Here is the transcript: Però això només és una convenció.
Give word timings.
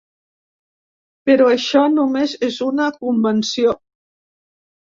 Però 1.29 1.49
això 1.57 1.83
només 1.97 2.35
és 2.49 2.57
una 2.71 2.89
convenció. 3.05 3.79